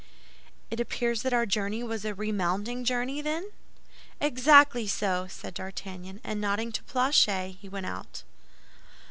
"It 0.71 0.79
appears 0.79 1.21
that 1.21 1.31
our 1.31 1.45
journey 1.45 1.83
was 1.83 2.05
a 2.05 2.15
remounting 2.15 2.83
journey, 2.83 3.21
then?" 3.21 3.51
"Exactly 4.19 4.87
so," 4.87 5.27
said 5.29 5.53
D'Artagnan; 5.53 6.19
and 6.23 6.41
nodding 6.41 6.71
to 6.71 6.81
Planchet, 6.83 7.57
he 7.61 7.69
went 7.69 7.85
out. 7.85 8.23